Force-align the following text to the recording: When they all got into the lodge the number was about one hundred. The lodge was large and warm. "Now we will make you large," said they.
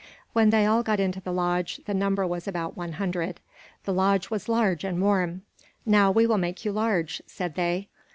When 0.33 0.49
they 0.49 0.65
all 0.65 0.81
got 0.81 0.99
into 0.99 1.21
the 1.21 1.31
lodge 1.31 1.79
the 1.85 1.93
number 1.93 2.25
was 2.25 2.47
about 2.47 2.75
one 2.75 2.93
hundred. 2.93 3.39
The 3.83 3.93
lodge 3.93 4.31
was 4.31 4.49
large 4.49 4.83
and 4.83 4.99
warm. 4.99 5.43
"Now 5.85 6.09
we 6.09 6.25
will 6.25 6.39
make 6.39 6.65
you 6.65 6.71
large," 6.71 7.21
said 7.27 7.53
they. 7.53 7.87